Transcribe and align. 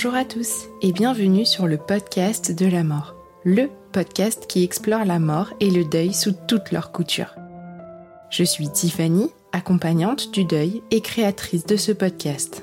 Bonjour 0.00 0.14
à 0.14 0.24
tous 0.24 0.68
et 0.80 0.92
bienvenue 0.92 1.44
sur 1.44 1.66
le 1.66 1.76
podcast 1.76 2.56
de 2.56 2.66
la 2.66 2.84
mort, 2.84 3.16
le 3.42 3.68
podcast 3.90 4.46
qui 4.46 4.62
explore 4.62 5.04
la 5.04 5.18
mort 5.18 5.54
et 5.58 5.72
le 5.72 5.84
deuil 5.84 6.14
sous 6.14 6.30
toutes 6.46 6.70
leurs 6.70 6.92
coutures. 6.92 7.34
Je 8.30 8.44
suis 8.44 8.68
Tiffany, 8.68 9.32
accompagnante 9.50 10.32
du 10.32 10.44
deuil 10.44 10.84
et 10.92 11.00
créatrice 11.00 11.66
de 11.66 11.74
ce 11.74 11.90
podcast. 11.90 12.62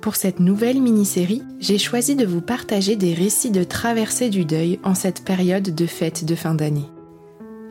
Pour 0.00 0.14
cette 0.14 0.38
nouvelle 0.38 0.80
mini-série, 0.80 1.42
j'ai 1.58 1.78
choisi 1.78 2.14
de 2.14 2.26
vous 2.26 2.42
partager 2.42 2.94
des 2.94 3.12
récits 3.12 3.50
de 3.50 3.64
traversée 3.64 4.30
du 4.30 4.44
deuil 4.44 4.78
en 4.84 4.94
cette 4.94 5.24
période 5.24 5.74
de 5.74 5.86
fête 5.86 6.24
de 6.24 6.36
fin 6.36 6.54
d'année. 6.54 6.88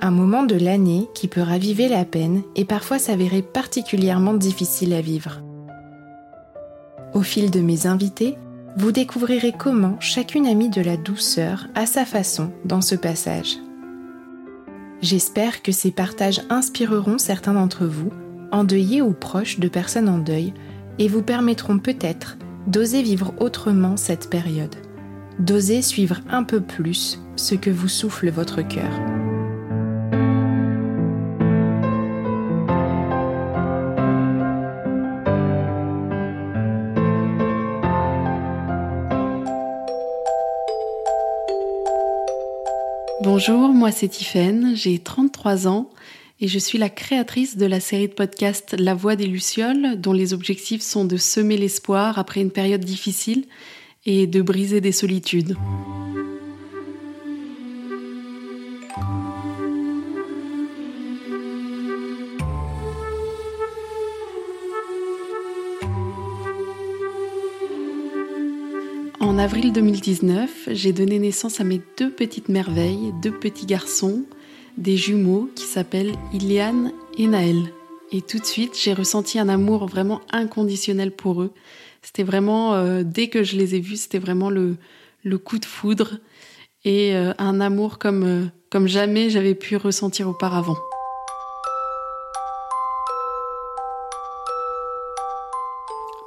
Un 0.02 0.12
moment 0.12 0.44
de 0.44 0.56
l'année 0.56 1.08
qui 1.14 1.30
peut 1.30 1.44
raviver 1.44 1.88
la 1.88 2.04
peine 2.04 2.42
et 2.58 2.66
parfois 2.66 3.00
s'avérer 3.00 3.42
particulièrement 3.42 4.34
difficile 4.34 4.94
à 4.94 5.00
vivre. 5.00 5.40
Au 7.14 7.22
fil 7.22 7.52
de 7.52 7.62
mes 7.62 7.88
invités, 7.88 8.36
vous 8.80 8.94
découvrirez 8.94 9.52
comment 9.52 10.00
chacune 10.00 10.48
a 10.48 10.54
mis 10.54 10.70
de 10.70 10.80
la 10.80 10.96
douceur 10.96 11.68
à 11.76 11.86
sa 11.86 12.06
façon 12.06 12.54
dans 12.64 12.80
ce 12.80 12.96
passage. 12.96 13.58
J'espère 15.02 15.62
que 15.62 15.74
ces 15.74 15.92
partages 15.92 16.42
inspireront 16.50 17.18
certains 17.18 17.56
d'entre 17.56 17.86
vous, 17.86 18.14
endeuillés 18.54 19.02
ou 19.02 19.12
proches 19.12 19.60
de 19.60 19.68
personnes 19.68 20.08
en 20.08 20.18
deuil, 20.18 20.54
et 20.98 21.10
vous 21.10 21.22
permettront 21.22 21.78
peut-être 21.78 22.38
d'oser 22.68 23.02
vivre 23.02 23.34
autrement 23.40 23.98
cette 23.98 24.30
période, 24.30 24.76
d'oser 25.40 25.82
suivre 25.82 26.22
un 26.30 26.44
peu 26.44 26.62
plus 26.62 27.20
ce 27.36 27.56
que 27.56 27.70
vous 27.70 27.90
souffle 27.90 28.30
votre 28.30 28.62
cœur. 28.62 29.19
Bonjour, 43.22 43.74
moi 43.74 43.92
c'est 43.92 44.08
Tiffaine, 44.08 44.72
j'ai 44.76 44.98
33 44.98 45.68
ans 45.68 45.90
et 46.40 46.48
je 46.48 46.58
suis 46.58 46.78
la 46.78 46.88
créatrice 46.90 47.58
de 47.58 47.66
la 47.66 47.82
série 47.82 48.08
de 48.08 48.14
podcast 48.14 48.74
La 48.80 48.94
Voix 48.94 49.18
des 49.18 49.28
Lucioles, 49.28 50.00
dont 50.00 50.14
les 50.14 50.34
objectifs 50.34 50.82
sont 50.82 51.04
de 51.04 51.18
semer 51.18 51.58
l'espoir 51.58 52.18
après 52.18 52.40
une 52.40 52.50
période 52.50 52.86
difficile 52.86 53.44
et 54.06 54.26
de 54.26 54.42
briser 54.42 54.80
des 54.80 54.94
solitudes. 54.94 55.58
En 69.40 69.44
avril 69.44 69.72
2019, 69.72 70.68
j'ai 70.68 70.92
donné 70.92 71.18
naissance 71.18 71.62
à 71.62 71.64
mes 71.64 71.80
deux 71.98 72.12
petites 72.12 72.50
merveilles, 72.50 73.14
deux 73.22 73.32
petits 73.32 73.66
garçons, 73.66 74.26
des 74.78 74.98
jumeaux 74.98 75.50
qui 75.56 75.64
s'appellent 75.64 76.12
Iliane 76.34 76.92
et 77.18 77.26
Naël. 77.26 77.72
Et 78.12 78.22
tout 78.22 78.40
de 78.40 78.46
suite, 78.46 78.78
j'ai 78.78 78.92
ressenti 78.92 79.40
un 79.40 79.48
amour 79.48 79.88
vraiment 79.88 80.20
inconditionnel 80.34 81.12
pour 81.12 81.42
eux. 81.42 81.54
C'était 82.02 82.24
vraiment, 82.24 82.74
euh, 82.74 83.04
dès 83.06 83.30
que 83.30 83.46
je 83.46 83.56
les 83.56 83.76
ai 83.76 83.80
vus, 83.80 83.96
c'était 83.96 84.20
vraiment 84.20 84.50
le, 84.50 84.76
coup 85.38 85.58
de 85.58 85.66
foudre 85.66 86.18
et 86.84 87.16
euh, 87.16 87.32
un 87.38 87.62
amour 87.62 87.98
comme, 87.98 88.24
euh, 88.26 88.46
comme 88.70 88.90
jamais 88.90 89.30
j'avais 89.30 89.56
pu 89.56 89.78
ressentir 89.78 90.28
auparavant. 90.28 90.76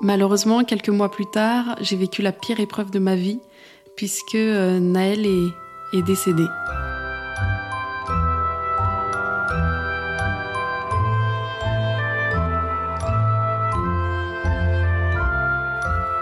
Malheureusement, 0.04 0.64
quelques 0.64 0.88
mois 0.88 1.12
plus 1.12 1.26
tard, 1.26 1.76
j'ai 1.80 1.94
vécu 1.94 2.22
la 2.22 2.32
pire 2.32 2.58
épreuve 2.58 2.90
de 2.90 2.98
ma 2.98 3.14
vie, 3.14 3.38
puisque 3.94 4.34
euh, 4.34 4.80
Naël 4.80 5.24
est, 5.24 5.96
est 5.96 6.02
décédé. 6.02 6.42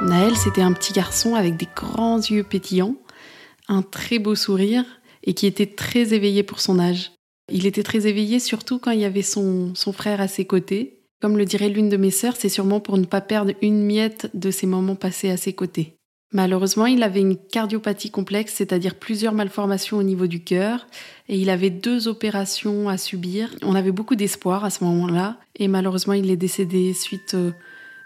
Naël, 0.03 0.37
c'était 0.37 0.61
un 0.61 0.75
petit 0.75 0.93
garçon 0.93 1.35
avec 1.35 1.57
des 1.57 1.69
grands 1.75 2.19
yeux 2.19 2.43
pétillants, 2.45 2.97
un 3.69 3.81
très 3.81 4.19
beau 4.19 4.35
sourire 4.35 4.85
et 5.25 5.33
qui 5.33 5.47
était 5.47 5.65
très 5.65 6.13
éveillé 6.13 6.43
pour 6.43 6.61
son 6.61 6.79
âge. 6.79 7.13
Il 7.51 7.65
était 7.65 7.83
très 7.83 8.07
éveillé 8.07 8.41
surtout 8.41 8.79
quand 8.79 8.91
il 8.91 9.01
y 9.01 9.07
avait 9.07 9.23
son, 9.23 9.75
son 9.75 9.95
frère 9.95 10.21
à 10.21 10.29
ses 10.29 10.45
côtés 10.45 11.00
comme 11.21 11.37
le 11.37 11.45
dirait 11.45 11.69
l'une 11.69 11.89
de 11.89 11.97
mes 11.97 12.11
sœurs, 12.11 12.37
c'est 12.37 12.49
sûrement 12.49 12.81
pour 12.81 12.99
ne 12.99 13.05
pas 13.05 13.21
perdre 13.21 13.53
une 13.63 13.85
miette 13.85 14.31
de 14.35 14.51
ces 14.51 14.67
moments 14.67 14.97
passés 14.97 15.31
à 15.31 15.37
ses 15.37 15.53
côtés. 15.53 15.97
Malheureusement, 16.33 16.87
il 16.87 17.03
avait 17.03 17.21
une 17.21 17.37
cardiopathie 17.37 18.11
complexe, 18.11 18.55
c'est-à-dire 18.55 18.95
plusieurs 18.95 19.33
malformations 19.33 19.99
au 19.99 20.05
niveau 20.05 20.29
du 20.29 20.45
cœur, 20.45 20.87
et 21.29 21.37
il 21.37 21.51
avait 21.51 21.71
deux 21.71 22.07
opérations 22.07 22.89
à 22.89 22.97
subir. 22.97 23.51
On 23.63 23.75
avait 23.75 23.91
beaucoup 23.91 24.15
d'espoir 24.15 24.65
à 24.65 24.71
ce 24.71 24.85
moment-là, 24.85 25.39
et 25.57 25.67
malheureusement, 25.67 26.13
il 26.13 26.31
est 26.31 26.37
décédé 26.37 26.95
suite, 26.95 27.35
euh, 27.35 27.51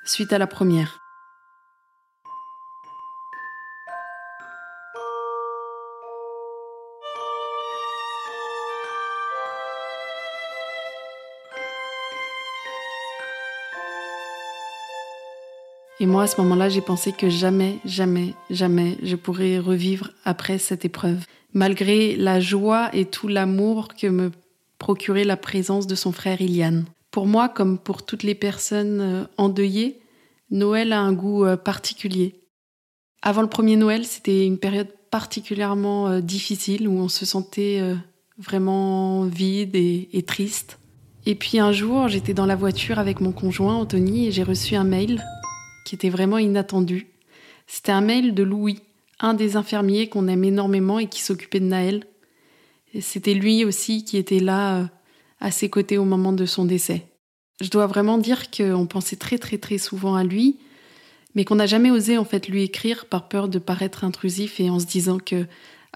suite 0.06 0.32
à 0.32 0.38
la 0.38 0.46
première. 0.46 1.03
Et 16.04 16.06
moi, 16.06 16.24
à 16.24 16.26
ce 16.26 16.38
moment-là, 16.42 16.68
j'ai 16.68 16.82
pensé 16.82 17.12
que 17.12 17.30
jamais, 17.30 17.78
jamais, 17.86 18.34
jamais 18.50 18.98
je 19.02 19.16
pourrais 19.16 19.58
revivre 19.58 20.10
après 20.26 20.58
cette 20.58 20.84
épreuve. 20.84 21.24
Malgré 21.54 22.14
la 22.14 22.40
joie 22.40 22.94
et 22.94 23.06
tout 23.06 23.26
l'amour 23.26 23.88
que 23.88 24.08
me 24.08 24.30
procurait 24.76 25.24
la 25.24 25.38
présence 25.38 25.86
de 25.86 25.94
son 25.94 26.12
frère 26.12 26.42
Iliane. 26.42 26.84
Pour 27.10 27.26
moi, 27.26 27.48
comme 27.48 27.78
pour 27.78 28.04
toutes 28.04 28.22
les 28.22 28.34
personnes 28.34 29.00
euh, 29.00 29.24
endeuillées, 29.38 29.98
Noël 30.50 30.92
a 30.92 31.00
un 31.00 31.14
goût 31.14 31.46
euh, 31.46 31.56
particulier. 31.56 32.34
Avant 33.22 33.40
le 33.40 33.48
premier 33.48 33.76
Noël, 33.76 34.04
c'était 34.04 34.44
une 34.44 34.58
période 34.58 34.92
particulièrement 35.10 36.08
euh, 36.08 36.20
difficile 36.20 36.86
où 36.86 36.98
on 36.98 37.08
se 37.08 37.24
sentait 37.24 37.80
vraiment 38.36 39.22
vide 39.22 39.74
et, 39.74 40.10
et 40.12 40.22
triste. 40.22 40.78
Et 41.24 41.34
puis 41.34 41.60
un 41.60 41.72
jour, 41.72 42.08
j'étais 42.08 42.34
dans 42.34 42.44
la 42.44 42.56
voiture 42.56 42.98
avec 42.98 43.22
mon 43.22 43.32
conjoint 43.32 43.76
Anthony 43.76 44.26
et 44.26 44.32
j'ai 44.32 44.42
reçu 44.42 44.74
un 44.74 44.84
mail 44.84 45.24
qui 45.84 45.94
était 45.94 46.10
vraiment 46.10 46.38
inattendu. 46.38 47.06
C'était 47.66 47.92
un 47.92 48.00
mail 48.00 48.34
de 48.34 48.42
Louis, 48.42 48.80
un 49.20 49.34
des 49.34 49.56
infirmiers 49.56 50.08
qu'on 50.08 50.28
aime 50.28 50.44
énormément 50.44 50.98
et 50.98 51.08
qui 51.08 51.22
s'occupait 51.22 51.60
de 51.60 51.66
Naël. 51.66 52.04
C'était 53.00 53.34
lui 53.34 53.64
aussi 53.64 54.04
qui 54.04 54.16
était 54.16 54.40
là 54.40 54.80
euh, 54.80 54.84
à 55.40 55.50
ses 55.50 55.68
côtés 55.68 55.98
au 55.98 56.04
moment 56.04 56.32
de 56.32 56.46
son 56.46 56.64
décès. 56.64 57.06
Je 57.60 57.70
dois 57.70 57.86
vraiment 57.86 58.18
dire 58.18 58.50
qu'on 58.50 58.86
pensait 58.86 59.16
très 59.16 59.38
très 59.38 59.58
très 59.58 59.78
souvent 59.78 60.14
à 60.14 60.24
lui, 60.24 60.58
mais 61.34 61.44
qu'on 61.44 61.56
n'a 61.56 61.66
jamais 61.66 61.90
osé 61.90 62.18
en 62.18 62.24
fait 62.24 62.48
lui 62.48 62.62
écrire 62.62 63.06
par 63.06 63.28
peur 63.28 63.48
de 63.48 63.58
paraître 63.58 64.04
intrusif 64.04 64.60
et 64.60 64.70
en 64.70 64.78
se 64.78 64.86
disant 64.86 65.18
que 65.18 65.46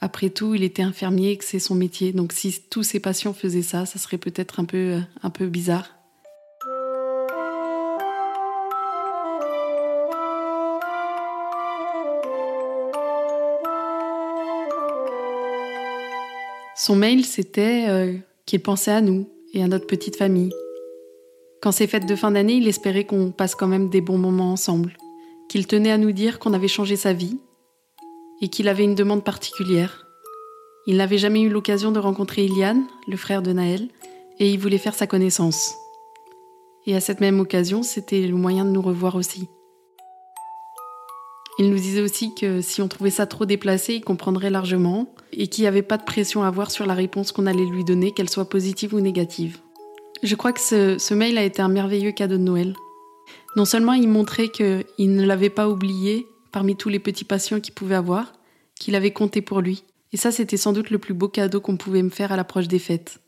après 0.00 0.30
tout 0.30 0.54
il 0.54 0.62
était 0.62 0.82
infirmier 0.82 1.32
et 1.32 1.36
que 1.36 1.44
c'est 1.44 1.58
son 1.58 1.74
métier. 1.74 2.12
Donc 2.12 2.32
si 2.32 2.60
tous 2.70 2.82
ses 2.82 3.00
patients 3.00 3.34
faisaient 3.34 3.62
ça, 3.62 3.86
ça 3.86 3.98
serait 3.98 4.18
peut-être 4.18 4.60
un 4.60 4.64
peu 4.64 4.76
euh, 4.76 5.00
un 5.22 5.30
peu 5.30 5.46
bizarre. 5.46 5.97
Son 16.88 16.96
mail, 16.96 17.22
c'était 17.26 17.84
euh, 17.90 18.14
qu'il 18.46 18.62
pensait 18.62 18.92
à 18.92 19.02
nous 19.02 19.28
et 19.52 19.62
à 19.62 19.68
notre 19.68 19.86
petite 19.86 20.16
famille. 20.16 20.54
Quand 21.60 21.70
c'est 21.70 21.86
fêtes 21.86 22.08
de 22.08 22.16
fin 22.16 22.30
d'année, 22.30 22.54
il 22.54 22.66
espérait 22.66 23.04
qu'on 23.04 23.30
passe 23.30 23.54
quand 23.54 23.66
même 23.66 23.90
des 23.90 24.00
bons 24.00 24.16
moments 24.16 24.52
ensemble. 24.52 24.96
Qu'il 25.50 25.66
tenait 25.66 25.90
à 25.90 25.98
nous 25.98 26.12
dire 26.12 26.38
qu'on 26.38 26.54
avait 26.54 26.66
changé 26.66 26.96
sa 26.96 27.12
vie 27.12 27.36
et 28.40 28.48
qu'il 28.48 28.68
avait 28.68 28.84
une 28.84 28.94
demande 28.94 29.22
particulière. 29.22 30.06
Il 30.86 30.96
n'avait 30.96 31.18
jamais 31.18 31.42
eu 31.42 31.50
l'occasion 31.50 31.92
de 31.92 31.98
rencontrer 31.98 32.46
Ilian, 32.46 32.82
le 33.06 33.18
frère 33.18 33.42
de 33.42 33.52
Naël, 33.52 33.86
et 34.38 34.48
il 34.48 34.58
voulait 34.58 34.78
faire 34.78 34.94
sa 34.94 35.06
connaissance. 35.06 35.74
Et 36.86 36.96
à 36.96 37.00
cette 37.00 37.20
même 37.20 37.38
occasion, 37.38 37.82
c'était 37.82 38.26
le 38.26 38.34
moyen 38.34 38.64
de 38.64 38.70
nous 38.70 38.80
revoir 38.80 39.14
aussi. 39.14 39.46
Il 41.58 41.70
nous 41.70 41.78
disait 41.78 42.02
aussi 42.02 42.34
que 42.34 42.60
si 42.60 42.80
on 42.82 42.88
trouvait 42.88 43.10
ça 43.10 43.26
trop 43.26 43.44
déplacé, 43.44 43.94
il 43.94 44.00
comprendrait 44.00 44.50
largement 44.50 45.12
et 45.32 45.48
qu'il 45.48 45.62
n'y 45.62 45.68
avait 45.68 45.82
pas 45.82 45.98
de 45.98 46.04
pression 46.04 46.44
à 46.44 46.46
avoir 46.46 46.70
sur 46.70 46.86
la 46.86 46.94
réponse 46.94 47.32
qu'on 47.32 47.46
allait 47.46 47.66
lui 47.66 47.84
donner, 47.84 48.12
qu'elle 48.12 48.30
soit 48.30 48.48
positive 48.48 48.94
ou 48.94 49.00
négative. 49.00 49.58
Je 50.22 50.34
crois 50.36 50.52
que 50.52 50.60
ce, 50.60 50.98
ce, 50.98 51.14
mail 51.14 51.36
a 51.36 51.44
été 51.44 51.60
un 51.60 51.68
merveilleux 51.68 52.12
cadeau 52.12 52.36
de 52.36 52.42
Noël. 52.42 52.74
Non 53.56 53.64
seulement 53.64 53.92
il 53.92 54.08
montrait 54.08 54.48
qu'il 54.48 54.84
ne 54.98 55.24
l'avait 55.24 55.50
pas 55.50 55.68
oublié 55.68 56.26
parmi 56.52 56.76
tous 56.76 56.88
les 56.88 57.00
petits 57.00 57.24
patients 57.24 57.60
qu'il 57.60 57.74
pouvait 57.74 57.96
avoir, 57.96 58.32
qu'il 58.78 58.94
avait 58.94 59.12
compté 59.12 59.42
pour 59.42 59.60
lui. 59.60 59.84
Et 60.12 60.16
ça, 60.16 60.30
c'était 60.30 60.56
sans 60.56 60.72
doute 60.72 60.90
le 60.90 60.98
plus 60.98 61.14
beau 61.14 61.28
cadeau 61.28 61.60
qu'on 61.60 61.76
pouvait 61.76 62.02
me 62.02 62.10
faire 62.10 62.32
à 62.32 62.36
l'approche 62.36 62.68
des 62.68 62.78
fêtes. 62.78 63.20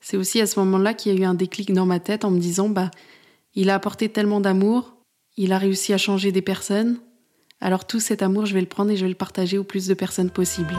C'est 0.00 0.16
aussi 0.16 0.40
à 0.40 0.46
ce 0.46 0.58
moment-là 0.60 0.94
qu'il 0.94 1.12
y 1.12 1.16
a 1.16 1.20
eu 1.20 1.24
un 1.24 1.34
déclic 1.34 1.72
dans 1.72 1.86
ma 1.86 2.00
tête 2.00 2.24
en 2.24 2.30
me 2.30 2.38
disant, 2.38 2.68
bah, 2.68 2.90
il 3.54 3.70
a 3.70 3.74
apporté 3.74 4.08
tellement 4.08 4.40
d'amour, 4.40 4.96
il 5.36 5.52
a 5.52 5.58
réussi 5.58 5.92
à 5.92 5.98
changer 5.98 6.32
des 6.32 6.42
personnes, 6.42 6.98
alors 7.62 7.86
tout 7.86 8.00
cet 8.00 8.22
amour, 8.22 8.44
je 8.44 8.54
vais 8.54 8.60
le 8.60 8.66
prendre 8.66 8.90
et 8.90 8.96
je 8.96 9.04
vais 9.04 9.08
le 9.08 9.14
partager 9.14 9.56
au 9.56 9.62
plus 9.62 9.86
de 9.86 9.94
personnes 9.94 10.30
possible. 10.30 10.74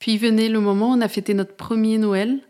Puis 0.00 0.18
venait 0.18 0.48
le 0.48 0.58
moment 0.58 0.90
où 0.90 0.94
on 0.94 1.00
a 1.00 1.06
fêté 1.06 1.32
notre 1.32 1.54
premier 1.54 1.98
Noël 1.98 2.40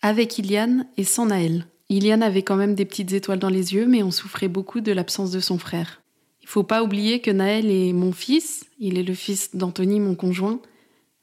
avec 0.00 0.38
Iliane 0.38 0.86
et 0.96 1.02
sans 1.02 1.26
Naël. 1.26 1.66
Iliane 1.88 2.22
avait 2.22 2.42
quand 2.42 2.54
même 2.54 2.76
des 2.76 2.84
petites 2.84 3.12
étoiles 3.12 3.40
dans 3.40 3.48
les 3.48 3.74
yeux, 3.74 3.86
mais 3.86 4.04
on 4.04 4.12
souffrait 4.12 4.46
beaucoup 4.46 4.80
de 4.80 4.92
l'absence 4.92 5.32
de 5.32 5.40
son 5.40 5.58
frère. 5.58 6.02
Il 6.42 6.48
faut 6.48 6.62
pas 6.62 6.84
oublier 6.84 7.20
que 7.20 7.32
Naël 7.32 7.68
est 7.68 7.92
mon 7.92 8.12
fils, 8.12 8.66
il 8.78 8.96
est 8.96 9.02
le 9.02 9.14
fils 9.14 9.56
d'Anthony, 9.56 9.98
mon 9.98 10.14
conjoint, 10.14 10.60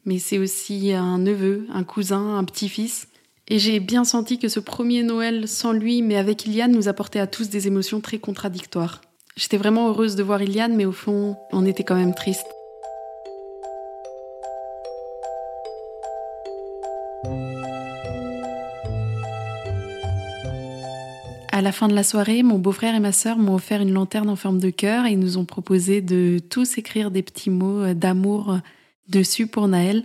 mais 0.03 0.19
c'est 0.19 0.39
aussi 0.39 0.91
un 0.91 1.19
neveu, 1.19 1.65
un 1.71 1.85
cousin, 1.85 2.35
un 2.35 2.43
petit-fils. 2.43 3.07
Et 3.49 3.59
j'ai 3.59 3.81
bien 3.81 4.05
senti 4.05 4.39
que 4.39 4.47
ce 4.47 4.61
premier 4.61 5.03
Noël 5.03 5.49
sans 5.49 5.73
lui, 5.73 6.01
mais 6.01 6.15
avec 6.15 6.45
Iliane, 6.45 6.71
nous 6.71 6.87
apportait 6.87 7.19
à 7.19 7.27
tous 7.27 7.49
des 7.49 7.67
émotions 7.67 7.99
très 7.99 8.17
contradictoires. 8.17 9.01
J'étais 9.35 9.57
vraiment 9.57 9.89
heureuse 9.89 10.15
de 10.15 10.23
voir 10.23 10.41
Iliane, 10.41 10.75
mais 10.75 10.85
au 10.85 10.93
fond, 10.93 11.35
on 11.51 11.65
était 11.65 11.83
quand 11.83 11.95
même 11.95 12.15
triste. 12.15 12.47
À 21.51 21.61
la 21.61 21.71
fin 21.71 21.89
de 21.89 21.93
la 21.93 22.03
soirée, 22.03 22.43
mon 22.43 22.59
beau-frère 22.59 22.95
et 22.95 22.99
ma 22.99 23.11
sœur 23.11 23.37
m'ont 23.37 23.55
offert 23.55 23.81
une 23.81 23.91
lanterne 23.91 24.29
en 24.29 24.35
forme 24.37 24.59
de 24.59 24.69
cœur 24.69 25.05
et 25.05 25.11
ils 25.11 25.19
nous 25.19 25.37
ont 25.37 25.45
proposé 25.45 26.01
de 26.01 26.39
tous 26.49 26.77
écrire 26.77 27.11
des 27.11 27.21
petits 27.21 27.49
mots 27.49 27.93
d'amour 27.93 28.57
dessus 29.09 29.47
pour 29.47 29.67
Naël. 29.67 30.03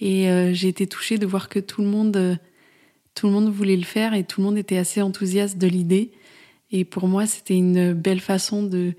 Et 0.00 0.30
euh, 0.30 0.52
j'ai 0.52 0.68
été 0.68 0.86
touchée 0.86 1.16
de 1.16 1.26
voir 1.26 1.48
que 1.48 1.58
tout 1.58 1.80
le 1.80 1.88
monde 1.88 2.38
tout 3.14 3.26
le 3.26 3.32
monde 3.32 3.48
voulait 3.48 3.76
le 3.76 3.84
faire 3.84 4.14
et 4.14 4.24
tout 4.24 4.40
le 4.40 4.46
monde 4.46 4.58
était 4.58 4.76
assez 4.76 5.00
enthousiaste 5.00 5.58
de 5.58 5.66
l'idée. 5.66 6.10
Et 6.72 6.84
pour 6.84 7.06
moi, 7.06 7.26
c'était 7.26 7.56
une 7.56 7.92
belle 7.92 8.20
façon 8.20 8.62
de 8.62 8.94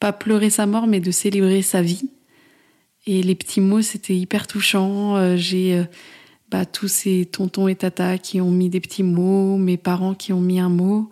pas 0.00 0.12
pleurer 0.12 0.50
sa 0.50 0.66
mort, 0.66 0.86
mais 0.86 1.00
de 1.00 1.10
célébrer 1.10 1.62
sa 1.62 1.80
vie. 1.80 2.10
Et 3.06 3.22
les 3.22 3.34
petits 3.34 3.60
mots, 3.60 3.82
c'était 3.82 4.16
hyper 4.16 4.46
touchant. 4.46 5.16
Euh, 5.16 5.36
j'ai 5.36 5.78
euh, 5.78 5.84
bah, 6.50 6.64
tous 6.66 6.88
ces 6.88 7.26
tontons 7.26 7.68
et 7.68 7.76
tatas 7.76 8.18
qui 8.18 8.40
ont 8.40 8.50
mis 8.50 8.68
des 8.68 8.80
petits 8.80 9.02
mots, 9.02 9.56
mes 9.56 9.76
parents 9.76 10.14
qui 10.14 10.32
ont 10.32 10.40
mis 10.40 10.58
un 10.58 10.68
mot, 10.68 11.08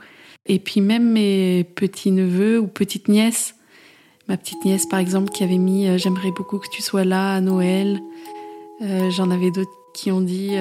et 0.46 0.58
puis 0.58 0.80
même 0.80 1.12
mes 1.12 1.64
petits-neveux 1.64 2.58
ou 2.58 2.66
petites-nièces. 2.66 3.54
Ma 4.28 4.36
petite 4.36 4.64
nièce, 4.64 4.86
par 4.86 4.98
exemple, 4.98 5.30
qui 5.30 5.44
avait 5.44 5.58
mis 5.58 5.88
euh, 5.88 5.98
J'aimerais 5.98 6.30
beaucoup 6.30 6.58
que 6.58 6.68
tu 6.72 6.82
sois 6.82 7.04
là 7.04 7.34
à 7.34 7.40
Noël. 7.40 8.00
J'en 9.10 9.30
avais 9.30 9.52
d'autres 9.52 9.70
qui 9.94 10.10
ont 10.10 10.20
dit 10.20 10.56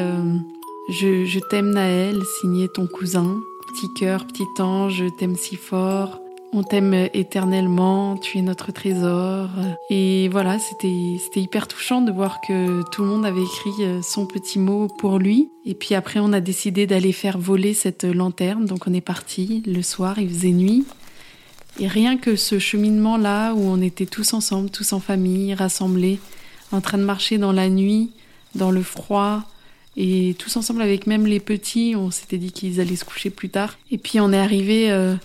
je, 0.89 1.39
t'aime 1.49 1.71
Naël, 1.71 2.21
signé 2.39 2.67
ton 2.67 2.87
cousin. 2.87 3.41
Petit 3.67 3.93
cœur, 3.93 4.25
petit 4.25 4.61
ange, 4.61 4.95
je 4.95 5.05
t'aime 5.05 5.35
si 5.35 5.55
fort. 5.55 6.19
On 6.53 6.63
t'aime 6.63 6.93
éternellement, 7.13 8.17
tu 8.17 8.37
es 8.37 8.41
notre 8.41 8.73
trésor. 8.73 9.47
Et 9.89 10.27
voilà, 10.29 10.59
c'était, 10.59 11.17
c'était 11.17 11.39
hyper 11.39 11.67
touchant 11.67 12.01
de 12.01 12.11
voir 12.11 12.41
que 12.45 12.81
tout 12.91 13.03
le 13.03 13.07
monde 13.07 13.25
avait 13.25 13.43
écrit 13.43 13.85
euh, 13.85 14.01
son 14.01 14.25
petit 14.25 14.59
mot 14.59 14.87
pour 14.87 15.17
lui. 15.17 15.49
Et 15.65 15.75
puis 15.75 15.95
après, 15.95 16.19
on 16.19 16.33
a 16.33 16.41
décidé 16.41 16.87
d'aller 16.87 17.13
faire 17.13 17.37
voler 17.37 17.73
cette 17.73 18.03
lanterne. 18.03 18.65
Donc 18.65 18.85
on 18.85 18.93
est 18.93 18.99
parti. 18.99 19.63
Le 19.65 19.81
soir, 19.81 20.19
il 20.19 20.27
faisait 20.27 20.51
nuit. 20.51 20.85
Et 21.79 21.87
rien 21.87 22.17
que 22.17 22.35
ce 22.35 22.59
cheminement-là 22.59 23.53
où 23.53 23.61
on 23.61 23.81
était 23.81 24.05
tous 24.05 24.33
ensemble, 24.33 24.69
tous 24.69 24.91
en 24.91 24.99
famille, 24.99 25.53
rassemblés, 25.53 26.19
en 26.73 26.81
train 26.81 26.97
de 26.97 27.03
marcher 27.03 27.37
dans 27.37 27.53
la 27.53 27.69
nuit, 27.69 28.11
dans 28.55 28.71
le 28.71 28.83
froid, 28.83 29.43
et 29.97 30.35
tous 30.39 30.55
ensemble 30.55 30.81
avec 30.81 31.05
même 31.07 31.25
les 31.25 31.39
petits, 31.39 31.95
on 31.97 32.11
s'était 32.11 32.38
dit 32.38 32.51
qu'ils 32.51 32.79
allaient 32.79 32.95
se 32.95 33.05
coucher 33.05 33.29
plus 33.29 33.49
tard. 33.49 33.77
Et 33.91 33.97
puis 33.97 34.19
on 34.19 34.31
est 34.31 34.39
arrivé 34.39 34.89
euh, 34.91 35.15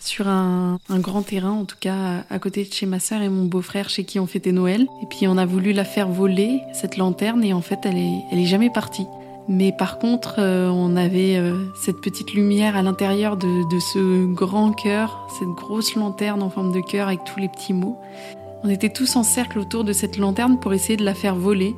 sur 0.00 0.28
un, 0.28 0.78
grand 0.90 1.22
terrain, 1.22 1.52
en 1.52 1.64
tout 1.64 1.76
cas 1.78 2.24
à 2.28 2.38
côté 2.38 2.64
de 2.64 2.72
chez 2.72 2.86
ma 2.86 2.98
sœur 2.98 3.22
et 3.22 3.28
mon 3.28 3.44
beau-frère 3.44 3.88
chez 3.88 4.04
qui 4.04 4.18
on 4.18 4.26
fêtait 4.26 4.52
Noël. 4.52 4.86
Et 5.02 5.06
puis 5.06 5.28
on 5.28 5.36
a 5.36 5.46
voulu 5.46 5.72
la 5.72 5.84
faire 5.84 6.08
voler, 6.08 6.60
cette 6.72 6.96
lanterne, 6.96 7.44
et 7.44 7.52
en 7.52 7.62
fait 7.62 7.78
elle 7.84 7.98
est, 7.98 8.22
elle 8.32 8.40
est 8.40 8.46
jamais 8.46 8.70
partie. 8.70 9.06
Mais 9.48 9.70
par 9.70 10.00
contre, 10.00 10.36
euh, 10.38 10.68
on 10.68 10.96
avait 10.96 11.36
euh, 11.36 11.56
cette 11.80 12.00
petite 12.00 12.34
lumière 12.34 12.76
à 12.76 12.82
l'intérieur 12.82 13.36
de, 13.36 13.68
de 13.72 13.78
ce 13.78 14.26
grand 14.26 14.72
cœur, 14.72 15.28
cette 15.38 15.48
grosse 15.50 15.94
lanterne 15.94 16.42
en 16.42 16.50
forme 16.50 16.72
de 16.72 16.80
cœur 16.80 17.06
avec 17.06 17.22
tous 17.22 17.38
les 17.38 17.48
petits 17.48 17.72
mots. 17.72 17.96
On 18.64 18.68
était 18.68 18.90
tous 18.90 19.14
en 19.14 19.22
cercle 19.22 19.60
autour 19.60 19.84
de 19.84 19.92
cette 19.92 20.16
lanterne 20.16 20.58
pour 20.58 20.74
essayer 20.74 20.96
de 20.96 21.04
la 21.04 21.14
faire 21.14 21.36
voler. 21.36 21.76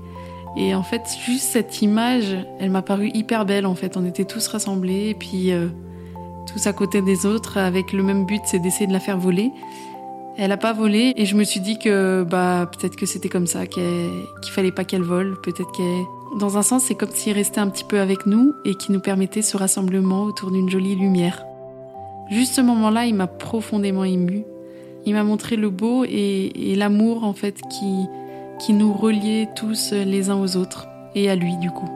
Et 0.56 0.74
en 0.74 0.82
fait, 0.82 1.02
juste 1.24 1.44
cette 1.44 1.82
image, 1.82 2.36
elle 2.58 2.70
m'a 2.70 2.82
paru 2.82 3.10
hyper 3.14 3.44
belle. 3.44 3.67
En 3.67 3.74
fait, 3.74 3.96
on 3.96 4.05
était 4.05 4.24
tous 4.24 4.46
rassemblés 4.48 5.10
et 5.10 5.14
puis 5.14 5.52
euh, 5.52 5.69
tous 6.52 6.67
à 6.67 6.72
côté 6.72 7.02
des 7.02 7.26
autres 7.26 7.58
avec 7.58 7.93
le 7.93 8.02
même 8.02 8.24
but, 8.26 8.40
c'est 8.44 8.58
d'essayer 8.58 8.86
de 8.86 8.93
la 8.93 9.00
faire 9.00 9.19
voler. 9.19 9.52
Elle 10.36 10.52
a 10.52 10.56
pas 10.56 10.72
volé 10.72 11.14
et 11.17 11.26
je 11.26 11.34
me 11.34 11.43
suis 11.43 11.60
dit 11.60 11.78
que 11.78 12.24
bah 12.28 12.70
peut-être 12.70 12.94
que 12.94 13.06
c'était 13.06 13.28
comme 13.28 13.48
ça, 13.48 13.67
qu'il 13.67 13.82
fallait 14.52 14.72
pas 14.72 14.84
qu'elle 14.84 15.02
vole. 15.02 15.36
Peut-être 15.43 15.70
qu'elle, 15.72 16.05
dans 16.38 16.56
un 16.56 16.62
sens, 16.62 16.84
c'est 16.84 16.94
comme 16.94 17.10
s'il 17.10 17.32
restait 17.32 17.60
un 17.60 17.69
petit 17.69 17.84
peu 17.84 17.98
avec 17.98 18.24
nous 18.24 18.55
et 18.64 18.74
qui 18.76 18.93
nous 18.93 19.00
permettait 19.00 19.43
ce 19.43 19.56
rassemblement 19.56 20.22
autour 20.22 20.52
d'une 20.52 20.70
jolie 20.70 20.94
lumière. 20.94 21.44
Juste 22.31 22.55
ce 22.55 22.60
moment-là, 22.60 23.06
il 23.06 23.14
m'a 23.14 23.26
profondément 23.26 24.05
ému. 24.05 24.44
Il 25.06 25.14
m'a 25.14 25.24
montré 25.24 25.56
le 25.56 25.70
beau 25.70 26.05
et 26.05 26.74
l'amour 26.76 27.24
en 27.24 27.32
fait 27.32 27.60
qui 27.70 28.06
qui 28.58 28.72
nous 28.72 28.93
reliait 28.93 29.48
tous 29.55 29.93
les 29.93 30.31
uns 30.31 30.36
aux 30.36 30.56
autres 30.56 30.88
et 31.15 31.31
à 31.31 31.36
lui 31.36 31.56
du 31.56 31.70
coup. 31.70 31.88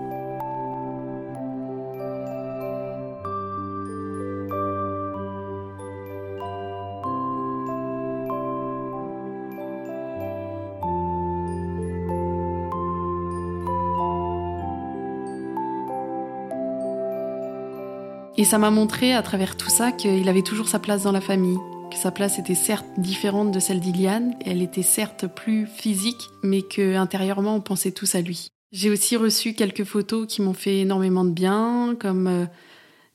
Et 18.38 18.44
ça 18.44 18.58
m'a 18.58 18.70
montré 18.70 19.14
à 19.14 19.22
travers 19.22 19.56
tout 19.56 19.68
ça 19.68 19.92
qu'il 19.92 20.28
avait 20.28 20.42
toujours 20.42 20.66
sa 20.66 20.80
place 20.80 21.02
dans 21.04 21.12
la 21.12 21.20
famille, 21.20 21.58
sa 22.02 22.10
place 22.10 22.40
était 22.40 22.56
certes 22.56 22.84
différente 22.98 23.52
de 23.52 23.60
celle 23.60 23.78
d'Iliane, 23.78 24.34
elle 24.44 24.60
était 24.60 24.82
certes 24.82 25.28
plus 25.28 25.66
physique, 25.66 26.30
mais 26.42 26.62
que 26.62 26.96
intérieurement 26.96 27.54
on 27.54 27.60
pensait 27.60 27.92
tous 27.92 28.16
à 28.16 28.20
lui. 28.20 28.48
J'ai 28.72 28.90
aussi 28.90 29.16
reçu 29.16 29.54
quelques 29.54 29.84
photos 29.84 30.26
qui 30.26 30.42
m'ont 30.42 30.52
fait 30.52 30.80
énormément 30.80 31.24
de 31.24 31.30
bien, 31.30 31.96
comme 32.00 32.26
euh, 32.26 32.46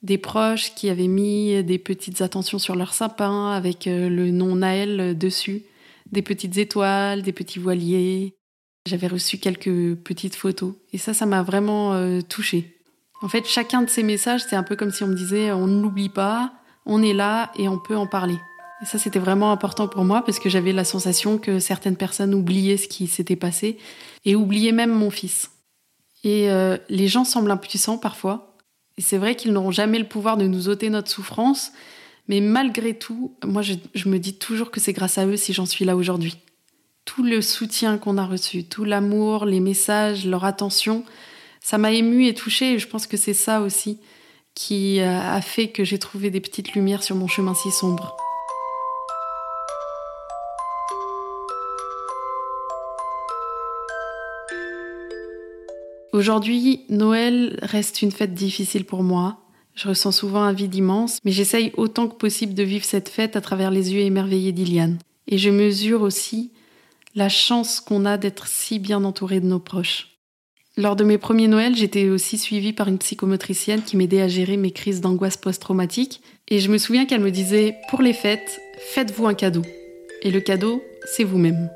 des 0.04 0.18
proches 0.18 0.74
qui 0.74 0.90
avaient 0.90 1.10
mis 1.10 1.62
des 1.66 1.80
petites 1.80 2.22
attentions 2.22 2.60
sur 2.60 2.78
leur 2.78 2.94
sapin 2.94 3.52
avec 3.52 3.88
euh, 3.88 4.08
le 4.08 4.32
nom 4.32 4.56
Naël 4.56 5.18
dessus, 5.18 5.64
des 6.10 6.22
petites 6.22 6.56
étoiles, 6.56 7.24
des 7.24 7.34
petits 7.34 7.60
voiliers. 7.60 8.36
J'avais 8.88 9.08
reçu 9.08 9.38
quelques 9.38 9.96
petites 9.96 10.36
photos 10.36 10.76
et 10.94 10.98
ça, 10.98 11.14
ça 11.14 11.26
m'a 11.26 11.44
vraiment 11.44 11.92
euh, 11.92 12.22
touchée. 12.22 12.78
En 13.22 13.28
fait, 13.28 13.46
chacun 13.46 13.82
de 13.82 13.90
ces 13.90 14.04
messages, 14.04 14.46
c'est 14.46 14.56
un 14.56 14.64
peu 14.64 14.78
comme 14.78 14.92
si 14.92 15.04
on 15.04 15.08
me 15.08 15.16
disait 15.16 15.52
on 15.52 15.68
ne 15.68 15.82
l'oublie 15.82 16.08
pas, 16.08 16.54
on 16.86 17.04
est 17.04 17.14
là 17.14 17.52
et 17.58 17.68
on 17.68 17.80
peut 17.80 17.98
en 17.98 18.08
parler. 18.08 18.38
Et 18.82 18.86
ça, 18.86 19.00
c'était 19.00 19.20
vraiment 19.20 19.52
important 19.52 19.88
pour 19.88 20.04
moi 20.06 20.24
parce 20.24 20.40
que 20.40 20.50
j'avais 20.50 20.72
la 20.72 20.84
sensation 20.84 21.38
que 21.38 21.60
certaines 21.60 21.96
personnes 21.96 22.34
oubliaient 22.34 22.78
ce 22.78 22.88
qui 22.88 23.08
s'était 23.08 23.36
passé 23.36 23.78
et 24.24 24.36
oubliaient 24.36 24.72
même 24.72 24.92
mon 24.92 25.10
fils. 25.10 25.52
Et 26.24 26.50
euh, 26.50 26.78
les 26.90 27.08
gens 27.08 27.24
semblent 27.24 27.50
impuissants 27.50 27.98
parfois. 27.98 28.56
Et 28.98 29.02
c'est 29.02 29.18
vrai 29.18 29.36
qu'ils 29.36 29.54
n'auront 29.54 29.72
jamais 29.72 30.00
le 30.00 30.08
pouvoir 30.08 30.38
de 30.38 30.48
nous 30.48 30.70
ôter 30.70 30.90
notre 30.90 31.10
souffrance, 31.10 31.72
Mais 32.28 32.42
malgré 32.42 32.94
tout, 32.94 33.36
moi, 33.44 33.62
je, 33.62 33.76
me 34.10 34.18
dis 34.18 34.38
toujours 34.38 34.70
que 34.70 34.80
c'est 34.80 34.94
grâce 34.94 35.18
à 35.18 35.26
eux 35.26 35.38
si 35.38 35.54
j'en 35.54 35.66
suis 35.66 35.86
là 35.86 35.96
aujourd'hui. 35.96 36.38
Tout 37.06 37.24
le 37.24 37.42
soutien 37.42 37.98
qu'on 37.98 38.18
a 38.18 38.26
reçu, 38.26 38.66
tout 38.66 38.84
l'amour, 38.84 39.46
les 39.46 39.62
messages, 39.62 40.26
leur 40.26 40.44
attention, 40.44 41.06
ça 41.62 41.78
m'a 41.78 41.92
ému 41.94 42.28
et 42.28 42.34
touché. 42.34 42.74
Et 42.74 42.80
je 42.80 42.88
pense 42.88 43.08
que 43.08 43.18
c'est 43.18 43.34
ça 43.34 43.62
aussi 43.62 44.00
qui 44.56 45.00
a 45.00 45.40
fait 45.40 45.70
que 45.70 45.84
j'ai 45.84 46.00
trouvé 46.00 46.32
des 46.32 46.42
petites 46.42 46.74
lumières 46.74 47.04
sur 47.04 47.16
mon 47.16 47.28
chemin 47.28 47.54
si 47.54 47.70
sombre. 47.72 48.18
Aujourd'hui, 56.18 56.82
Noël 56.90 57.60
reste 57.62 58.02
une 58.02 58.12
fête 58.12 58.34
difficile 58.34 58.86
pour 58.86 59.04
moi. 59.04 59.38
Je 59.76 59.88
ressens 59.88 60.14
souvent 60.14 60.42
un 60.42 60.52
vide 60.52 60.74
immense, 60.74 61.20
mais 61.24 61.32
j'essaye 61.32 61.72
autant 61.78 62.08
que 62.08 62.16
possible 62.16 62.56
de 62.56 62.64
vivre 62.64 62.86
cette 62.86 63.08
fête 63.08 63.36
à 63.36 63.42
travers 63.42 63.70
les 63.70 63.94
yeux 63.94 64.02
émerveillés 64.02 64.52
d'Iliane. 64.52 64.98
Et 65.28 65.38
je 65.38 65.52
mesure 65.52 66.02
aussi 66.02 66.50
la 67.14 67.30
chance 67.30 67.82
qu'on 67.82 68.04
a 68.04 68.18
d'être 68.18 68.48
si 68.48 68.80
bien 68.80 69.04
entouré 69.04 69.42
de 69.42 69.46
nos 69.46 69.60
proches. 69.60 70.18
Lors 70.76 70.96
de 70.96 71.04
mes 71.04 71.20
premiers 71.20 71.48
Noëls, 71.48 71.76
j'étais 71.76 72.10
aussi 72.10 72.40
suivie 72.40 72.74
par 72.74 72.88
une 72.88 72.98
psychomotricienne 72.98 73.84
qui 73.84 73.96
m'aidait 73.96 74.24
à 74.24 74.28
gérer 74.28 74.58
mes 74.58 74.72
crises 74.72 75.02
d'angoisse 75.02 75.38
post-traumatique. 75.38 76.24
Et 76.48 76.58
je 76.58 76.72
me 76.72 76.80
souviens 76.80 77.06
qu'elle 77.06 77.22
me 77.22 77.30
disait 77.30 77.76
Pour 77.92 78.02
les 78.02 78.14
fêtes, 78.14 78.60
faites-vous 78.96 79.28
un 79.28 79.36
cadeau. 79.36 79.62
Et 80.24 80.32
le 80.32 80.40
cadeau, 80.40 80.82
c'est 81.06 81.24
vous-même 81.24 81.70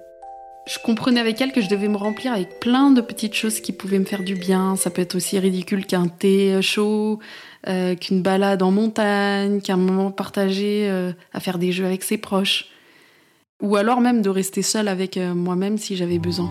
je 0.71 0.79
comprenais 0.79 1.19
avec 1.19 1.41
elle 1.41 1.51
que 1.51 1.59
je 1.59 1.67
devais 1.67 1.89
me 1.89 1.97
remplir 1.97 2.31
avec 2.31 2.61
plein 2.61 2.91
de 2.91 3.01
petites 3.01 3.33
choses 3.33 3.59
qui 3.59 3.73
pouvaient 3.73 3.99
me 3.99 4.05
faire 4.05 4.23
du 4.23 4.35
bien. 4.35 4.77
Ça 4.77 4.89
peut 4.89 5.01
être 5.01 5.15
aussi 5.15 5.37
ridicule 5.37 5.85
qu'un 5.85 6.07
thé 6.07 6.61
chaud, 6.61 7.19
euh, 7.67 7.95
qu'une 7.95 8.21
balade 8.21 8.63
en 8.63 8.71
montagne, 8.71 9.59
qu'un 9.59 9.75
moment 9.75 10.11
partagé 10.11 10.87
euh, 10.89 11.11
à 11.33 11.41
faire 11.41 11.57
des 11.57 11.73
jeux 11.73 11.85
avec 11.85 12.03
ses 12.03 12.17
proches. 12.17 12.67
Ou 13.61 13.75
alors 13.75 13.99
même 13.99 14.21
de 14.21 14.29
rester 14.29 14.61
seule 14.61 14.87
avec 14.87 15.17
euh, 15.17 15.33
moi-même 15.33 15.77
si 15.77 15.97
j'avais 15.97 16.19
besoin. 16.19 16.49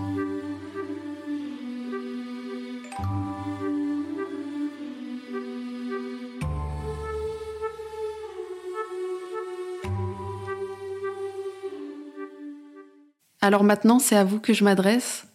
Alors 13.40 13.64
maintenant, 13.64 13.98
c'est 13.98 14.16
à 14.16 14.24
vous 14.24 14.38
que 14.38 14.52
je 14.52 14.64
m'adresse 14.64 15.26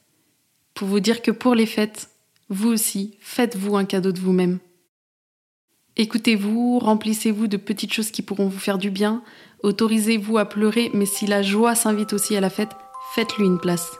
pour 0.74 0.88
vous 0.88 1.00
dire 1.00 1.22
que 1.22 1.32
pour 1.32 1.56
les 1.56 1.66
fêtes, 1.66 2.10
vous 2.50 2.70
aussi, 2.70 3.18
faites-vous 3.22 3.76
un 3.78 3.86
cadeau 3.86 4.12
de 4.12 4.20
vous-même. 4.20 4.60
Écoutez-vous, 5.98 6.78
remplissez-vous 6.80 7.48
de 7.48 7.58
petites 7.58 7.94
choses 7.94 8.12
qui 8.12 8.22
pourront 8.22 8.48
vous 8.48 8.60
faire 8.60 8.78
du 8.78 8.92
bien, 8.92 9.24
autorisez-vous 9.64 10.38
à 10.38 10.46
pleurer, 10.46 10.92
mais 10.94 11.06
si 11.06 11.26
la 11.26 11.42
joie 11.42 11.74
s'invite 11.74 12.14
aussi 12.14 12.36
à 12.36 12.42
la 12.42 12.50
fête, 12.50 12.72
faites-lui 13.16 13.46
une 13.46 13.60
place. 13.60 13.98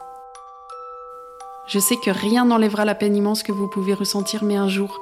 Je 1.68 1.80
sais 1.80 1.96
que 1.96 2.12
rien 2.12 2.46
n'enlèvera 2.46 2.86
la 2.86 2.94
peine 2.94 3.16
immense 3.16 3.42
que 3.42 3.54
vous 3.54 3.70
pouvez 3.70 3.94
ressentir, 3.94 4.44
mais 4.44 4.58
un 4.58 4.68
jour, 4.68 5.02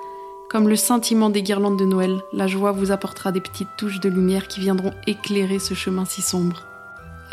comme 0.50 0.70
le 0.70 0.76
sentiment 0.76 1.30
des 1.30 1.42
guirlandes 1.42 1.80
de 1.80 1.86
Noël, 1.86 2.22
la 2.32 2.48
joie 2.48 2.72
vous 2.72 2.92
apportera 2.92 3.32
des 3.32 3.42
petites 3.42 3.76
touches 3.76 4.00
de 4.00 4.08
lumière 4.08 4.48
qui 4.48 4.62
viendront 4.62 4.94
éclairer 5.08 5.60
ce 5.60 5.74
chemin 5.74 6.06
si 6.06 6.22
sombre. 6.22 6.68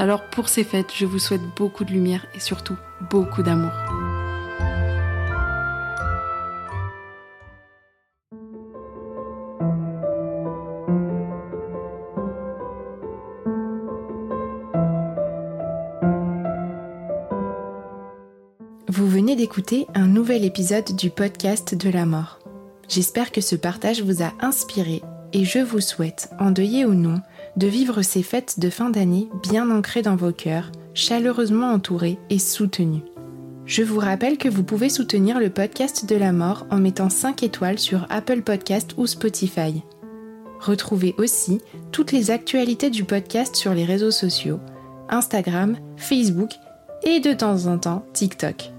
Alors 0.01 0.23
pour 0.23 0.49
ces 0.49 0.65
fêtes, 0.65 0.95
je 0.97 1.05
vous 1.05 1.19
souhaite 1.19 1.43
beaucoup 1.59 1.85
de 1.85 1.93
lumière 1.93 2.25
et 2.35 2.41
surtout 2.41 2.75
beaucoup 3.11 3.43
d'amour. 3.43 3.71
Vous 18.89 19.07
venez 19.07 19.37
d'écouter 19.37 19.87
un 19.93 20.07
nouvel 20.07 20.47
épisode 20.47 20.97
du 20.97 21.11
podcast 21.11 21.75
de 21.75 21.91
la 21.91 22.07
mort. 22.07 22.39
J'espère 22.89 23.33
que 23.33 23.43
ce 23.43 23.55
partage 23.55 24.01
vous 24.01 24.23
a 24.23 24.33
inspiré 24.41 25.03
et 25.35 25.45
je 25.45 25.59
vous 25.59 25.81
souhaite, 25.81 26.31
endeuillé 26.39 26.87
ou 26.87 26.95
non, 26.95 27.21
de 27.57 27.67
vivre 27.67 28.03
ces 28.03 28.23
fêtes 28.23 28.61
de 28.61 28.71
fin 28.71 28.91
d'année 28.91 29.29
bien 29.43 29.71
ancrées 29.71 30.03
dans 30.03 30.17
vos 30.17 30.33
cœurs, 30.33 30.71
chaleureusement 30.95 31.73
entourées 31.73 32.19
et 32.31 32.39
soutenues. 32.39 33.03
Je 33.67 33.83
vous 33.83 34.01
rappelle 34.01 34.39
que 34.39 34.49
vous 34.49 34.65
pouvez 34.65 34.89
soutenir 34.89 35.39
le 35.39 35.51
podcast 35.51 36.05
de 36.05 36.17
la 36.17 36.33
mort 36.33 36.67
en 36.71 36.79
mettant 36.79 37.11
5 37.11 37.43
étoiles 37.43 37.79
sur 37.79 38.07
Apple 38.11 38.43
Podcast 38.43 38.95
ou 38.97 39.07
Spotify. 39.07 39.83
Retrouvez 40.59 41.15
aussi 41.19 41.61
toutes 41.93 42.13
les 42.13 42.31
actualités 42.31 42.91
du 42.91 43.05
podcast 43.05 43.55
sur 43.57 43.73
les 43.73 43.85
réseaux 43.85 44.11
sociaux, 44.11 44.61
Instagram, 45.09 45.77
Facebook 45.97 46.51
et 47.05 47.21
de 47.21 47.33
temps 47.33 47.67
en 47.67 47.79
temps 47.79 48.05
TikTok. 48.13 48.73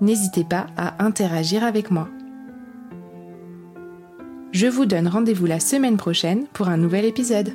N'hésitez 0.00 0.44
pas 0.44 0.66
à 0.76 1.04
interagir 1.04 1.64
avec 1.64 1.90
moi. 1.90 2.08
Je 4.52 4.66
vous 4.66 4.86
donne 4.86 5.08
rendez-vous 5.08 5.46
la 5.46 5.60
semaine 5.60 5.98
prochaine 5.98 6.46
pour 6.54 6.68
un 6.68 6.78
nouvel 6.78 7.04
épisode. 7.04 7.52